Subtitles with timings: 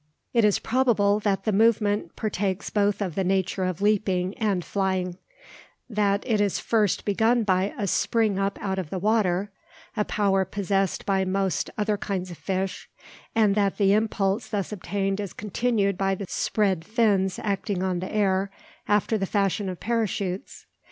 [0.33, 5.19] It is probable that the movement partakes both of the nature of leaping and flying:
[5.87, 9.51] that it is first begun by a spring up out of the water,
[9.95, 12.89] a power possessed by most other kinds of fish,
[13.35, 18.11] and that the impulse thus obtained is continued by the spread fins acting on the
[18.11, 18.49] air
[18.87, 20.65] after the fashion of parachutes.